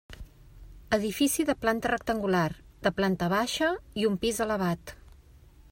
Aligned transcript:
Edifici 0.97 1.45
de 1.49 1.55
planta 1.65 1.91
rectangular, 1.93 2.47
de 2.87 2.93
planta 3.01 3.29
baixa 3.37 3.71
i 4.05 4.11
un 4.13 4.19
pis 4.25 4.45
elevat. 4.49 4.97